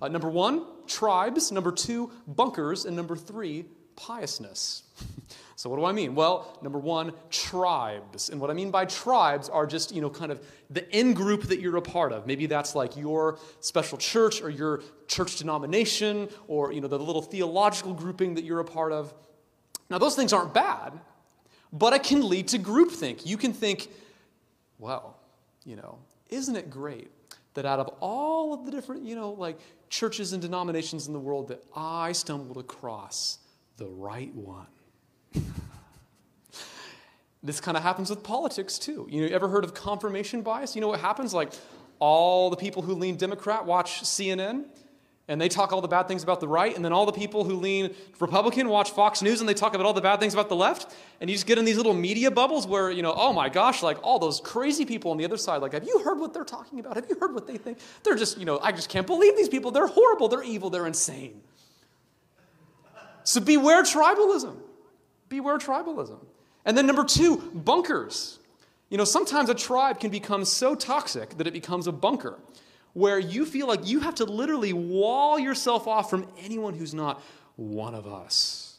[0.00, 1.52] Uh, number one, tribes.
[1.52, 2.84] Number two, bunkers.
[2.84, 4.82] And number three, piousness.
[5.56, 6.14] so what do I mean?
[6.14, 8.30] Well, number one, tribes.
[8.30, 11.44] And what I mean by tribes are just, you know, kind of the in group
[11.44, 12.26] that you're a part of.
[12.26, 17.22] Maybe that's like your special church or your church denomination or, you know, the little
[17.22, 19.12] theological grouping that you're a part of.
[19.90, 20.98] Now, those things aren't bad,
[21.72, 23.26] but it can lead to groupthink.
[23.26, 23.88] You can think,
[24.78, 25.18] well,
[25.64, 25.98] you know,
[26.30, 27.10] isn't it great
[27.54, 29.58] that out of all of the different, you know, like
[29.90, 33.38] churches and denominations in the world that I stumbled across
[33.76, 34.66] the right one.
[37.42, 39.06] this kind of happens with politics too.
[39.10, 40.74] You know, ever heard of confirmation bias?
[40.74, 41.34] You know what happens?
[41.34, 41.52] Like
[41.98, 44.64] all the people who lean Democrat watch CNN,
[45.28, 47.44] and they talk all the bad things about the right, and then all the people
[47.44, 50.48] who lean Republican watch Fox News and they talk about all the bad things about
[50.48, 53.32] the left, and you just get in these little media bubbles where, you know, oh
[53.32, 56.18] my gosh, like all those crazy people on the other side, like, have you heard
[56.18, 56.96] what they're talking about?
[56.96, 57.78] Have you heard what they think?
[58.02, 59.70] They're just, you know, I just can't believe these people.
[59.70, 61.40] They're horrible, they're evil, they're insane.
[63.24, 64.56] So beware tribalism.
[65.28, 66.18] Beware tribalism.
[66.64, 68.38] And then number two, bunkers.
[68.88, 72.38] You know, sometimes a tribe can become so toxic that it becomes a bunker
[72.92, 77.22] where you feel like you have to literally wall yourself off from anyone who's not
[77.56, 78.76] one of us.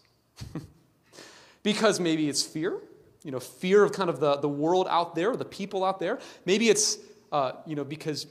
[1.63, 2.77] because maybe it's fear,
[3.23, 6.19] you know, fear of kind of the, the world out there, the people out there.
[6.45, 6.97] Maybe it's,
[7.32, 8.27] uh, you know, because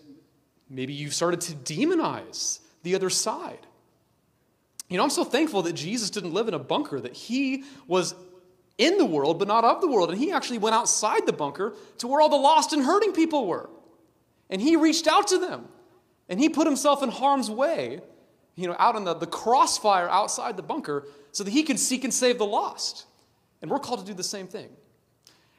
[0.71, 3.67] maybe you've started to demonize the other side.
[4.93, 8.15] You know, I'm so thankful that Jesus didn't live in a bunker, that he was
[8.77, 10.11] in the world, but not of the world.
[10.11, 13.47] And he actually went outside the bunker to where all the lost and hurting people
[13.47, 13.71] were.
[14.51, 15.67] And he reached out to them.
[16.29, 18.01] And he put himself in harm's way,
[18.55, 22.05] you know, out in the, the crossfire outside the bunker so that he could seek
[22.05, 23.07] and save the lost.
[23.63, 24.69] And we're called to do the same thing.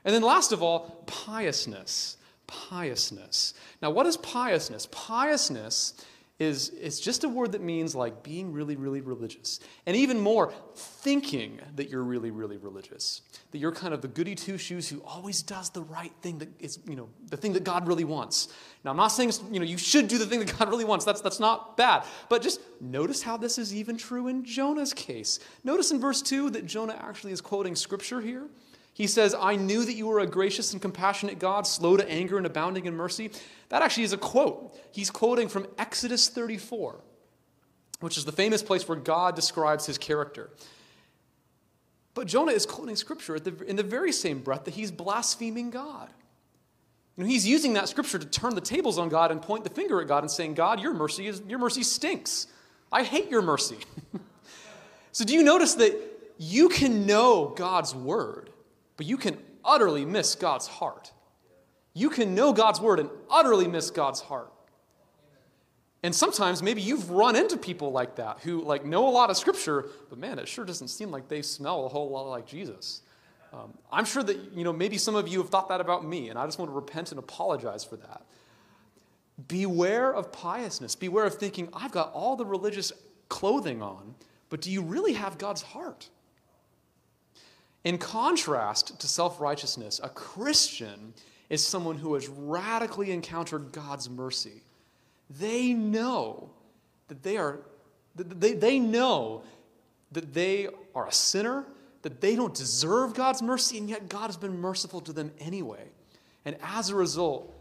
[0.05, 2.17] And then, last of all, piousness.
[2.45, 3.55] Piousness.
[3.81, 4.87] Now, what is piousness?
[4.91, 5.93] Piousness
[6.39, 9.59] is, is just a word that means like being really, really religious.
[9.85, 13.21] And even more, thinking that you're really, really religious.
[13.51, 16.49] That you're kind of the goody two shoes who always does the right thing that
[16.59, 18.47] is, you know, the thing that God really wants.
[18.83, 21.05] Now, I'm not saying, you know, you should do the thing that God really wants.
[21.05, 22.03] That's, that's not bad.
[22.29, 25.39] But just notice how this is even true in Jonah's case.
[25.63, 28.47] Notice in verse 2 that Jonah actually is quoting scripture here.
[28.93, 32.37] He says, I knew that you were a gracious and compassionate God, slow to anger
[32.37, 33.31] and abounding in mercy.
[33.69, 34.77] That actually is a quote.
[34.91, 37.01] He's quoting from Exodus 34,
[38.01, 40.51] which is the famous place where God describes his character.
[42.13, 46.09] But Jonah is quoting scripture the, in the very same breath that he's blaspheming God.
[47.17, 50.07] He's using that scripture to turn the tables on God and point the finger at
[50.07, 52.47] God and saying, God, your mercy, is, your mercy stinks.
[52.91, 53.77] I hate your mercy.
[55.11, 55.95] so, do you notice that
[56.37, 58.49] you can know God's word,
[59.03, 61.11] but you can utterly miss God's heart.
[61.93, 64.49] You can know God's word and utterly miss God's heart.
[66.03, 69.35] And sometimes maybe you've run into people like that who like know a lot of
[69.35, 73.01] scripture, but man, it sure doesn't seem like they smell a whole lot like Jesus.
[73.51, 76.29] Um, I'm sure that you know maybe some of you have thought that about me,
[76.29, 78.21] and I just want to repent and apologize for that.
[79.49, 80.95] Beware of piousness.
[80.95, 82.93] Beware of thinking I've got all the religious
[83.27, 84.15] clothing on,
[84.49, 86.09] but do you really have God's heart?
[87.83, 91.13] In contrast to self righteousness, a Christian
[91.49, 94.63] is someone who has radically encountered God's mercy.
[95.29, 96.49] They know
[97.07, 97.59] that they are,
[98.15, 99.43] they, they know
[100.11, 101.65] that they are a sinner,
[102.03, 105.89] that they don't deserve God's mercy, and yet God has been merciful to them anyway.
[106.45, 107.53] And as a result,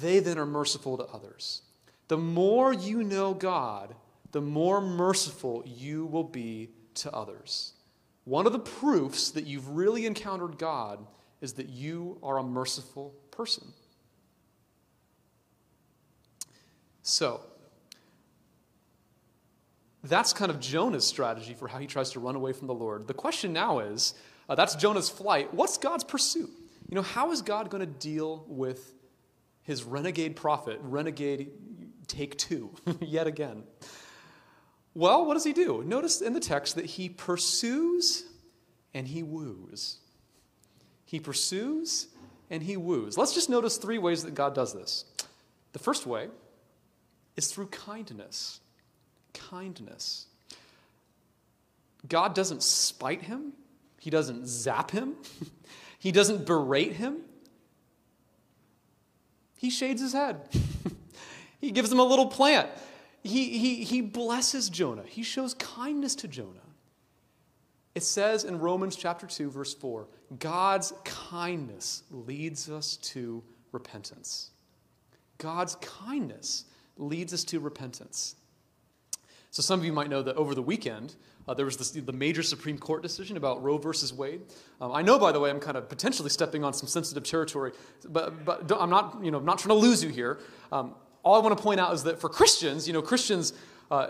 [0.00, 1.62] they then are merciful to others.
[2.08, 3.94] The more you know God,
[4.32, 7.72] the more merciful you will be to others.
[8.28, 10.98] One of the proofs that you've really encountered God
[11.40, 13.72] is that you are a merciful person.
[17.00, 17.40] So,
[20.04, 23.06] that's kind of Jonah's strategy for how he tries to run away from the Lord.
[23.06, 24.12] The question now is
[24.46, 25.54] uh, that's Jonah's flight.
[25.54, 26.50] What's God's pursuit?
[26.90, 28.92] You know, how is God going to deal with
[29.62, 31.48] his renegade prophet, renegade
[32.08, 33.62] take two, yet again?
[34.94, 35.82] Well, what does he do?
[35.84, 38.24] Notice in the text that he pursues
[38.94, 39.98] and he woos.
[41.04, 42.08] He pursues
[42.50, 43.16] and he woos.
[43.16, 45.04] Let's just notice three ways that God does this.
[45.72, 46.28] The first way
[47.36, 48.60] is through kindness.
[49.32, 50.26] Kindness.
[52.06, 53.52] God doesn't spite him,
[53.98, 55.14] he doesn't zap him,
[55.98, 57.18] he doesn't berate him.
[59.56, 60.48] He shades his head.
[61.60, 62.68] he gives him a little plant
[63.28, 65.04] he, he, he blesses Jonah.
[65.06, 66.60] He shows kindness to Jonah.
[67.94, 70.06] It says in Romans chapter 2, verse 4
[70.38, 74.50] God's kindness leads us to repentance.
[75.38, 76.64] God's kindness
[76.96, 78.36] leads us to repentance.
[79.50, 81.14] So, some of you might know that over the weekend,
[81.48, 84.42] uh, there was this, the major Supreme Court decision about Roe versus Wade.
[84.80, 87.72] Um, I know, by the way, I'm kind of potentially stepping on some sensitive territory,
[88.08, 90.38] but, but I'm not, you know, I'm not trying to lose you here.
[90.70, 90.94] Um,
[91.28, 93.52] all I want to point out is that for Christians, you know, Christians
[93.90, 94.08] uh,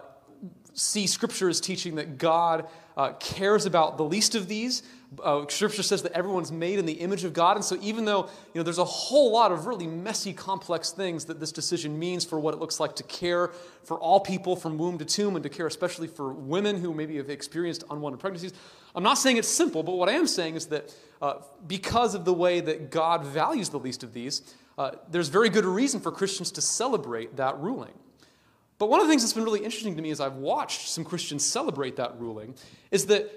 [0.73, 4.85] see Scripture as teaching that God uh, cares about the least of these.
[5.23, 7.57] Uh, scripture says that everyone's made in the image of God.
[7.57, 11.25] And so, even though you know, there's a whole lot of really messy, complex things
[11.25, 13.49] that this decision means for what it looks like to care
[13.85, 17.17] for all people from womb to tomb and to care especially for women who maybe
[17.17, 18.53] have experienced unwanted pregnancies,
[18.95, 21.35] I'm not saying it's simple, but what I am saying is that uh,
[21.67, 24.43] because of the way that God values the least of these,
[24.79, 27.93] uh, there's very good reason for Christians to celebrate that ruling.
[28.79, 31.05] But one of the things that's been really interesting to me as I've watched some
[31.05, 32.55] Christians celebrate that ruling
[32.93, 33.29] is that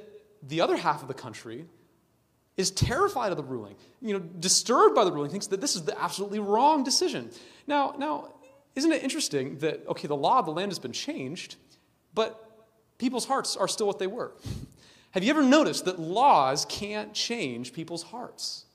[0.43, 1.65] the other half of the country
[2.58, 5.84] is terrified of the ruling, you know, disturbed by the ruling, thinks that this is
[5.84, 7.32] the absolutely wrong decision.
[7.65, 8.34] Now, now,
[8.75, 11.56] isn't it interesting that okay, the law of the land has been changed,
[12.13, 12.67] but
[12.99, 14.34] people's hearts are still what they were?
[15.12, 18.65] Have you ever noticed that laws can't change people's hearts?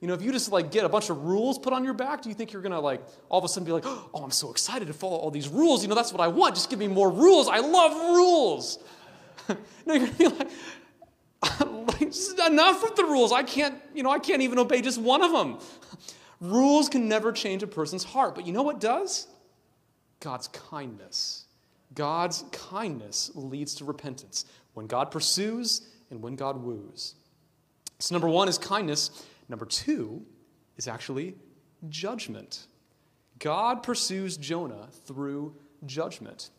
[0.00, 2.22] You know, if you just like get a bunch of rules put on your back,
[2.22, 4.50] do you think you're gonna like all of a sudden be like, oh, I'm so
[4.50, 5.82] excited to follow all these rules?
[5.82, 6.54] You know, that's what I want.
[6.54, 7.48] Just give me more rules.
[7.48, 8.78] I love rules.
[9.86, 10.50] no, you're gonna be like,
[12.48, 13.32] enough with the rules.
[13.32, 15.58] I can't, you know, I can't even obey just one of them.
[16.40, 18.34] rules can never change a person's heart.
[18.34, 19.26] But you know what does?
[20.20, 21.44] God's kindness.
[21.94, 27.14] God's kindness leads to repentance when God pursues and when God woos.
[27.98, 29.24] So, number one is kindness.
[29.48, 30.22] Number two
[30.76, 31.34] is actually
[31.88, 32.66] judgment.
[33.38, 35.54] God pursues Jonah through
[35.86, 36.50] judgment.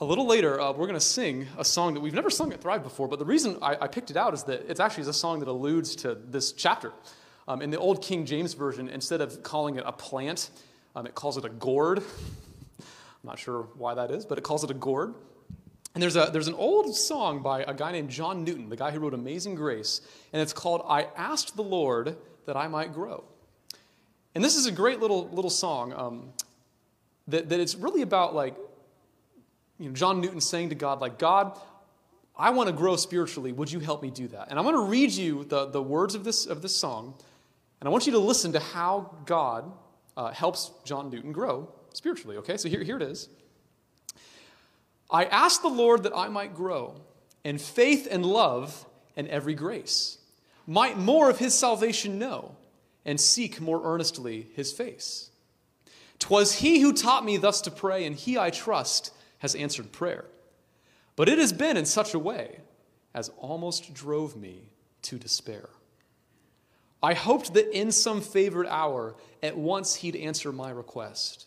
[0.00, 2.60] A little later, uh, we're going to sing a song that we've never sung at
[2.60, 5.12] Thrive before, but the reason I, I picked it out is that it's actually a
[5.12, 6.92] song that alludes to this chapter.
[7.46, 10.50] Um, in the old King James Version, instead of calling it a plant,
[10.96, 11.98] um, it calls it a gourd.
[12.80, 12.84] I'm
[13.22, 15.14] not sure why that is, but it calls it a gourd.
[15.94, 18.90] And there's, a, there's an old song by a guy named John Newton, the guy
[18.90, 20.00] who wrote Amazing Grace,
[20.32, 23.24] and it's called I Asked the Lord That I Might Grow.
[24.34, 26.32] And this is a great little, little song um,
[27.28, 28.56] that, that it's really about like,
[29.78, 31.58] you know, John Newton saying to God, like, God,
[32.34, 33.52] I want to grow spiritually.
[33.52, 34.48] Would you help me do that?
[34.48, 37.14] And I'm going to read you the, the words of this, of this song,
[37.80, 39.70] and I want you to listen to how God
[40.16, 42.56] uh, helps John Newton grow spiritually, okay?
[42.56, 43.28] So here, here it is.
[45.12, 46.94] I ask the Lord that I might grow
[47.44, 50.18] in faith and love and every grace,
[50.66, 52.56] might more of his salvation know,
[53.04, 55.30] and seek more earnestly his face.
[56.18, 60.24] 'Twas he who taught me thus to pray, and he I trust has answered prayer.
[61.16, 62.60] But it has been in such a way
[63.12, 64.70] as almost drove me
[65.02, 65.68] to despair.
[67.02, 71.46] I hoped that in some favored hour at once he'd answer my request,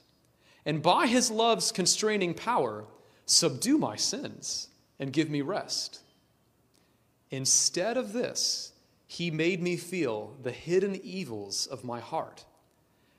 [0.65, 2.86] and by his love's constraining power,
[3.25, 4.67] Subdue my sins
[4.99, 6.01] and give me rest.
[7.31, 8.71] Instead of this,
[9.07, 12.45] he made me feel the hidden evils of my heart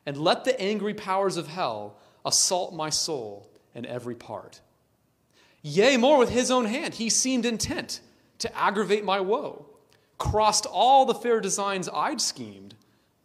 [0.04, 4.60] and let the angry powers of hell assault my soul in every part.
[5.62, 8.00] Yea, more with his own hand, he seemed intent
[8.38, 9.66] to aggravate my woe,
[10.18, 12.74] crossed all the fair designs I'd schemed,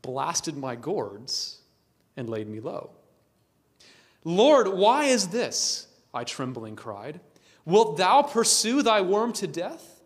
[0.02, 1.60] blasted my gourds,
[2.18, 2.92] and laid me low.
[4.24, 5.88] Lord, why is this?
[6.14, 7.20] I trembling cried.
[7.66, 10.02] Wilt thou pursue thy worm to death?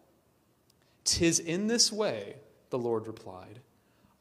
[1.03, 2.35] Tis in this way,
[2.69, 3.59] the Lord replied,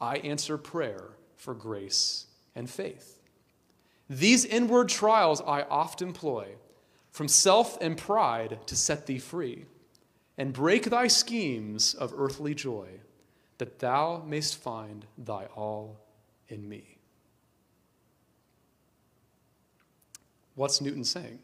[0.01, 3.20] I answer prayer for grace and faith.
[4.09, 6.49] These inward trials I oft employ,
[7.11, 9.64] from self and pride to set thee free,
[10.37, 12.88] and break thy schemes of earthly joy,
[13.59, 15.97] that thou mayst find thy all
[16.49, 16.99] in me.
[20.55, 21.38] What's Newton saying?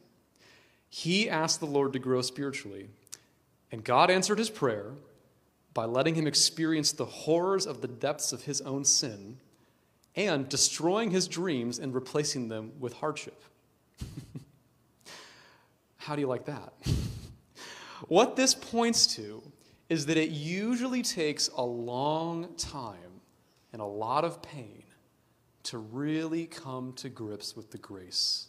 [0.90, 2.88] He asked the Lord to grow spiritually,
[3.70, 4.90] and God answered his prayer
[5.72, 9.38] by letting him experience the horrors of the depths of his own sin
[10.16, 13.40] and destroying his dreams and replacing them with hardship.
[15.96, 16.72] How do you like that?
[18.09, 19.40] what this points to
[19.88, 23.20] is that it usually takes a long time
[23.72, 24.83] and a lot of pain
[25.62, 28.48] to really come to grips with the grace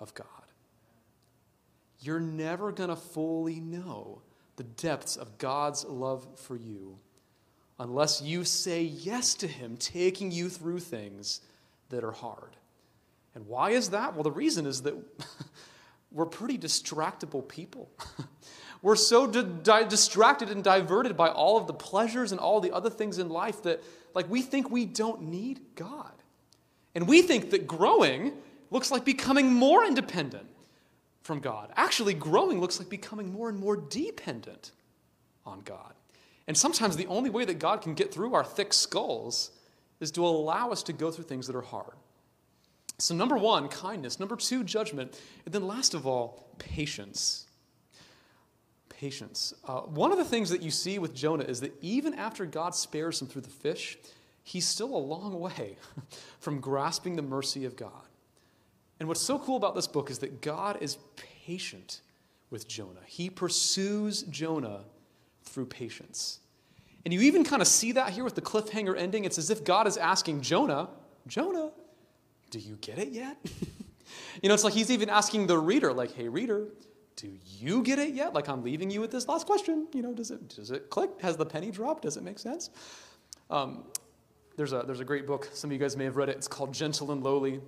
[0.00, 0.41] of God
[2.02, 4.22] you're never going to fully know
[4.56, 6.98] the depths of God's love for you
[7.78, 11.40] unless you say yes to Him taking you through things
[11.90, 12.56] that are hard.
[13.34, 14.14] And why is that?
[14.14, 14.94] Well, the reason is that
[16.12, 17.90] we're pretty distractible people.
[18.82, 22.72] we're so di- di- distracted and diverted by all of the pleasures and all the
[22.72, 23.82] other things in life that,
[24.14, 26.12] like, we think we don't need God.
[26.94, 28.32] And we think that growing
[28.70, 30.48] looks like becoming more independent
[31.22, 31.72] from God.
[31.76, 34.72] Actually, growing looks like becoming more and more dependent
[35.46, 35.94] on God.
[36.46, 39.52] And sometimes the only way that God can get through our thick skulls
[40.00, 41.94] is to allow us to go through things that are hard.
[42.98, 44.20] So, number one, kindness.
[44.20, 45.18] Number two, judgment.
[45.44, 47.46] And then, last of all, patience.
[48.88, 49.54] Patience.
[49.66, 52.74] Uh, one of the things that you see with Jonah is that even after God
[52.74, 53.98] spares him through the fish,
[54.42, 55.76] he's still a long way
[56.38, 58.06] from grasping the mercy of God.
[59.02, 60.96] And what's so cool about this book is that God is
[61.44, 62.02] patient
[62.50, 63.00] with Jonah.
[63.04, 64.84] He pursues Jonah
[65.42, 66.38] through patience.
[67.04, 69.24] And you even kind of see that here with the cliffhanger ending.
[69.24, 70.88] It's as if God is asking Jonah,
[71.26, 71.72] Jonah,
[72.50, 73.38] do you get it yet?
[74.40, 76.68] You know, it's like he's even asking the reader, like, hey, reader,
[77.16, 77.28] do
[77.58, 78.34] you get it yet?
[78.34, 79.88] Like, I'm leaving you with this last question.
[79.94, 81.10] You know, does it, does it click?
[81.22, 82.02] Has the penny dropped?
[82.02, 82.70] Does it make sense?
[83.50, 83.84] Um,
[84.56, 85.48] there's, a, there's a great book.
[85.54, 86.36] Some of you guys may have read it.
[86.36, 87.60] It's called Gentle and Lowly.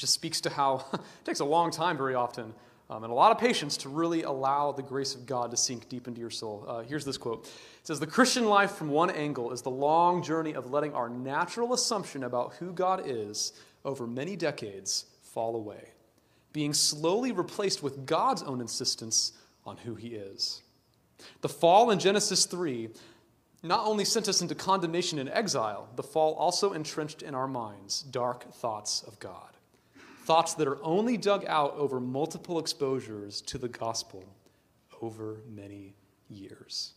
[0.00, 2.54] Just speaks to how it takes a long time very often
[2.88, 5.90] um, and a lot of patience to really allow the grace of God to sink
[5.90, 6.64] deep into your soul.
[6.66, 10.22] Uh, here's this quote It says, The Christian life, from one angle, is the long
[10.22, 13.52] journey of letting our natural assumption about who God is
[13.84, 15.90] over many decades fall away,
[16.54, 19.32] being slowly replaced with God's own insistence
[19.66, 20.62] on who He is.
[21.42, 22.88] The fall in Genesis 3
[23.62, 28.00] not only sent us into condemnation and exile, the fall also entrenched in our minds
[28.00, 29.50] dark thoughts of God
[30.24, 34.24] thoughts that are only dug out over multiple exposures to the gospel
[35.00, 35.94] over many
[36.28, 36.92] years.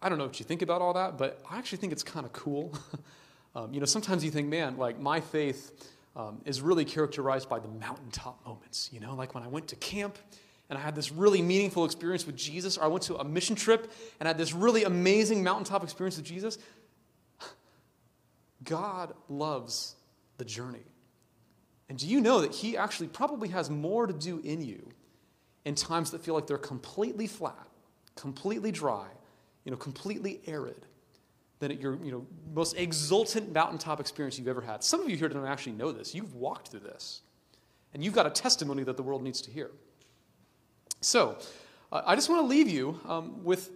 [0.00, 2.26] I don't know what you think about all that, but I actually think it's kind
[2.26, 2.76] of cool.
[3.54, 7.58] um, you know, sometimes you think, man, like my faith um, is really characterized by
[7.58, 8.90] the mountaintop moments.
[8.92, 10.18] You know, like when I went to camp
[10.68, 13.56] and I had this really meaningful experience with Jesus, or I went to a mission
[13.56, 16.58] trip and had this really amazing mountaintop experience with Jesus.
[18.64, 19.96] God loves
[20.38, 20.84] the journey.
[21.88, 24.88] And do you know that He actually probably has more to do in you
[25.64, 27.68] in times that feel like they're completely flat,
[28.16, 29.06] completely dry,
[29.64, 30.86] you know, completely arid,
[31.58, 34.82] than at your you know, most exultant mountaintop experience you've ever had?
[34.84, 36.14] Some of you here don't actually know this.
[36.14, 37.22] You've walked through this,
[37.92, 39.70] and you've got a testimony that the world needs to hear.
[41.00, 41.38] So,
[41.92, 43.70] uh, I just want to leave you um, with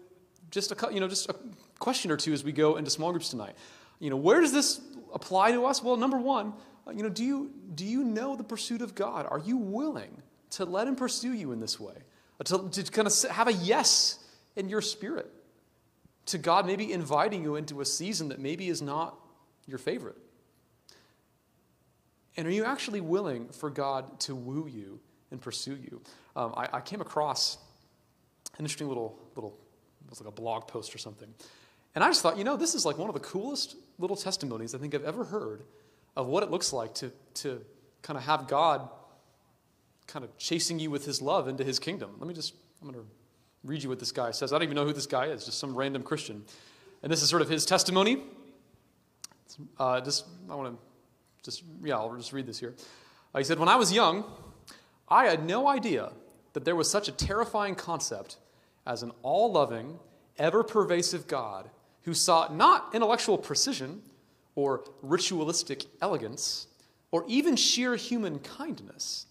[0.50, 1.36] just a, you know, just a
[1.78, 3.54] question or two as we go into small groups tonight.
[4.00, 4.80] You know, where does this
[5.12, 5.82] apply to us?
[5.82, 6.54] Well, number one,
[6.86, 9.26] uh, you know, do you, do you know the pursuit of God?
[9.30, 11.94] Are you willing to let Him pursue you in this way?
[12.40, 14.24] Uh, to, to kind of have a yes
[14.56, 15.30] in your spirit
[16.26, 19.18] to God maybe inviting you into a season that maybe is not
[19.66, 20.16] your favorite?
[22.36, 25.00] And are you actually willing for God to woo you
[25.30, 26.00] and pursue you?
[26.36, 27.58] Um, I, I, came across
[28.58, 29.58] an interesting little, little,
[30.04, 31.28] it was like a blog post or something.
[31.94, 34.74] And I just thought, you know, this is like one of the coolest little testimonies
[34.74, 35.62] I think I've ever heard
[36.16, 37.64] of what it looks like to, to
[38.02, 38.88] kind of have God
[40.06, 42.16] kind of chasing you with his love into his kingdom.
[42.18, 43.06] Let me just, I'm going to
[43.64, 44.52] read you what this guy says.
[44.52, 46.44] I don't even know who this guy is, just some random Christian.
[47.02, 48.22] And this is sort of his testimony.
[49.78, 50.78] Uh, just, I want to
[51.44, 52.74] just, yeah, I'll just read this here.
[53.34, 54.24] Uh, he said, When I was young,
[55.08, 56.12] I had no idea
[56.52, 58.36] that there was such a terrifying concept
[58.86, 59.98] as an all loving,
[60.38, 61.70] ever pervasive God
[62.08, 64.00] who sought not intellectual precision
[64.54, 66.66] or ritualistic elegance
[67.10, 69.26] or even sheer human kindness,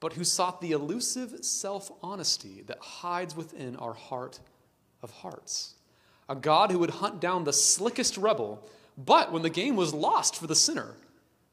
[0.00, 4.40] but who sought the elusive self honesty that hides within our heart
[5.00, 5.76] of hearts.
[6.28, 10.34] A God who would hunt down the slickest rebel, but when the game was lost
[10.34, 10.96] for the sinner,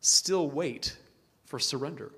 [0.02, 0.98] still wait
[1.46, 2.12] for surrender.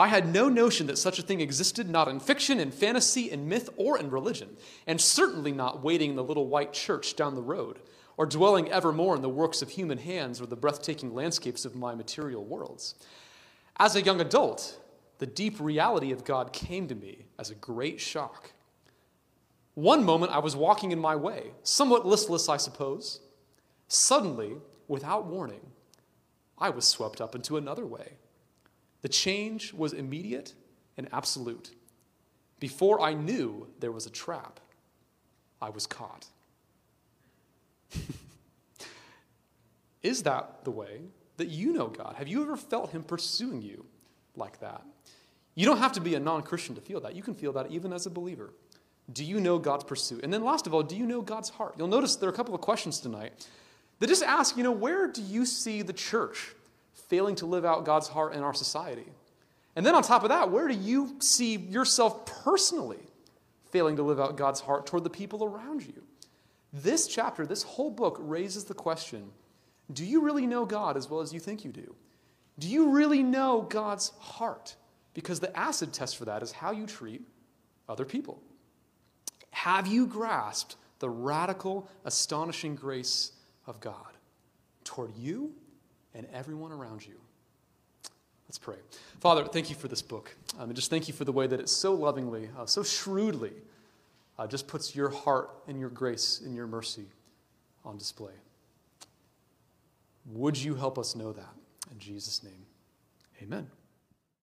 [0.00, 3.50] I had no notion that such a thing existed, not in fiction, in fantasy, in
[3.50, 7.42] myth, or in religion, and certainly not waiting in the little white church down the
[7.42, 7.80] road,
[8.16, 11.94] or dwelling evermore in the works of human hands or the breathtaking landscapes of my
[11.94, 12.94] material worlds.
[13.78, 14.80] As a young adult,
[15.18, 18.52] the deep reality of God came to me as a great shock.
[19.74, 23.20] One moment I was walking in my way, somewhat listless, I suppose.
[23.86, 24.54] Suddenly,
[24.88, 25.72] without warning,
[26.56, 28.14] I was swept up into another way
[29.02, 30.54] the change was immediate
[30.96, 31.70] and absolute.
[32.58, 34.60] Before I knew there was a trap,
[35.62, 36.26] I was caught.
[40.02, 41.00] Is that the way
[41.36, 42.16] that you know God?
[42.16, 43.86] Have you ever felt Him pursuing you
[44.36, 44.82] like that?
[45.54, 47.14] You don't have to be a non Christian to feel that.
[47.14, 48.52] You can feel that even as a believer.
[49.12, 50.22] Do you know God's pursuit?
[50.22, 51.74] And then, last of all, do you know God's heart?
[51.76, 53.32] You'll notice there are a couple of questions tonight
[53.98, 56.54] that just ask, you know, where do you see the church
[56.94, 59.06] failing to live out God's heart in our society?
[59.76, 62.98] And then on top of that, where do you see yourself personally
[63.70, 66.02] failing to live out God's heart toward the people around you?
[66.72, 69.30] This chapter, this whole book raises the question
[69.92, 71.94] do you really know God as well as you think you do?
[72.58, 74.76] Do you really know God's heart?
[75.14, 77.22] Because the acid test for that is how you treat
[77.88, 78.40] other people.
[79.50, 83.32] Have you grasped the radical, astonishing grace
[83.66, 83.94] of God
[84.84, 85.52] toward you
[86.14, 87.14] and everyone around you.
[88.48, 88.76] Let's pray.
[89.20, 90.34] Father, thank you for this book.
[90.58, 93.52] Um, and just thank you for the way that it so lovingly, uh, so shrewdly,
[94.38, 97.06] uh, just puts your heart and your grace and your mercy
[97.84, 98.32] on display.
[100.32, 101.54] Would you help us know that?
[101.92, 102.66] In Jesus' name,
[103.42, 103.68] amen.